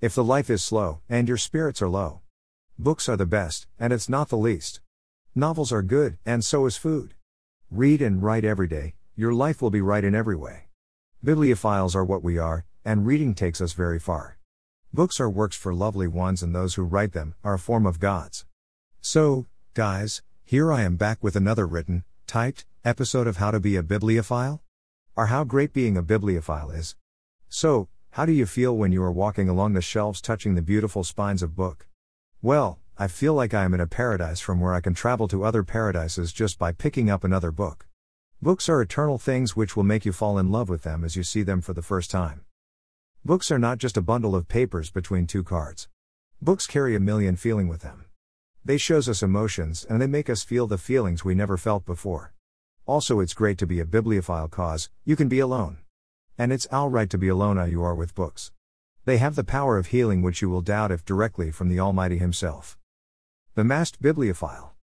[0.00, 2.20] If the life is slow, and your spirits are low,
[2.78, 4.80] books are the best, and it's not the least.
[5.34, 7.14] Novels are good, and so is food.
[7.68, 10.68] Read and write every day, your life will be right in every way.
[11.24, 14.38] Bibliophiles are what we are, and reading takes us very far.
[14.94, 17.98] Books are works for lovely ones, and those who write them are a form of
[17.98, 18.46] God's.
[19.00, 23.74] So, guys, here I am back with another written, typed, episode of How to Be
[23.74, 24.62] a Bibliophile?
[25.16, 26.94] Or How Great Being a Bibliophile Is.
[27.48, 27.88] So,
[28.18, 31.40] how do you feel when you are walking along the shelves touching the beautiful spines
[31.40, 31.86] of book?
[32.42, 35.44] Well, I feel like I am in a paradise from where I can travel to
[35.44, 37.86] other paradises just by picking up another book.
[38.42, 41.22] Books are eternal things which will make you fall in love with them as you
[41.22, 42.44] see them for the first time.
[43.24, 45.86] Books are not just a bundle of papers between two cards.
[46.42, 48.06] Books carry a million feeling with them.
[48.64, 52.34] They shows us emotions and they make us feel the feelings we never felt before.
[52.84, 55.78] Also it's great to be a bibliophile cause, you can be alone.
[56.40, 58.52] And it's alright to be alone you are with books.
[59.04, 62.18] They have the power of healing which you will doubt if directly from the Almighty
[62.18, 62.78] Himself.
[63.56, 64.72] The Masked Bibliophile.